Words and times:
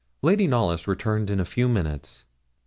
Lady 0.23 0.47
Knollys 0.47 0.87
returned 0.87 1.29
in 1.29 1.39
a 1.39 1.45
few 1.45 1.69
minutes. 1.69 2.25